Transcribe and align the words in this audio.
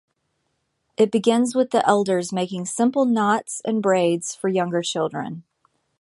It 0.97 1.11
begins 1.11 1.53
with 1.53 1.69
the 1.69 1.87
elders 1.87 2.33
making 2.33 2.65
simple 2.65 3.05
knots 3.05 3.61
and 3.65 3.83
braids 3.83 4.33
for 4.33 4.47
younger 4.49 4.81
children. 4.81 5.43